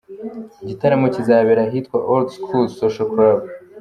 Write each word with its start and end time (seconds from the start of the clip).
Igitaramo 0.63 1.07
kizabera 1.15 1.61
ahitwa 1.63 1.97
Old 2.13 2.27
School 2.35 2.65
Social 2.79 3.07
Club. 3.13 3.39